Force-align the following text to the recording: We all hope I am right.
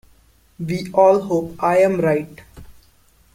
We 0.59 0.91
all 0.93 1.21
hope 1.21 1.61
I 1.61 1.77
am 1.77 1.99
right. 2.01 2.41